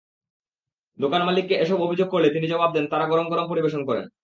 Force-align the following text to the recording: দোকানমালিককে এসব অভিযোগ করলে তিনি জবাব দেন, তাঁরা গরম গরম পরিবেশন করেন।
দোকানমালিককে 0.99 1.55
এসব 1.55 1.77
অভিযোগ 1.81 2.07
করলে 2.09 2.27
তিনি 2.29 2.45
জবাব 2.47 2.69
দেন, 2.73 2.85
তাঁরা 2.87 3.05
গরম 3.07 3.27
গরম 3.29 3.45
পরিবেশন 3.47 3.81
করেন। 3.85 4.05